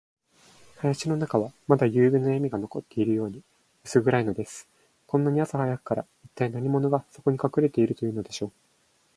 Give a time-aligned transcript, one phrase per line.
[0.81, 3.43] 林の中は、まだゆうべのやみが残っているように、
[3.85, 4.67] うす暗いのです。
[5.05, 8.51] こんなに朝早くから、いったい何者が、そこにかくれているというのでしょう。